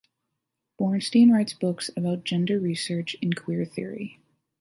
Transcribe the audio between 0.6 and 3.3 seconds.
Bornstein writes books about gender research